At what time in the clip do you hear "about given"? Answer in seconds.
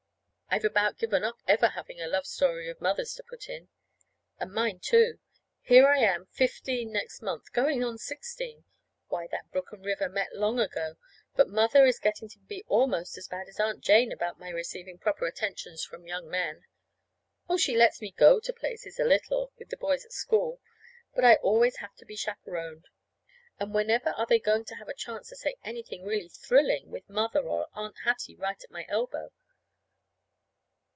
0.65-1.23